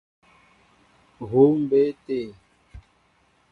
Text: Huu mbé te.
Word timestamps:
Huu 1.29 1.51
mbé 1.61 1.81
te. 2.05 2.19